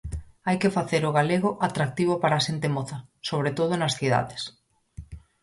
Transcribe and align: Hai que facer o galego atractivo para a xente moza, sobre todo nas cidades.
Hai 0.47 0.57
que 0.61 0.73
facer 0.77 1.01
o 1.09 1.15
galego 1.19 1.49
atractivo 1.67 2.13
para 2.21 2.35
a 2.37 2.45
xente 2.47 2.67
moza, 2.75 2.97
sobre 3.29 3.51
todo 3.59 3.73
nas 3.77 3.93
cidades. 3.99 4.41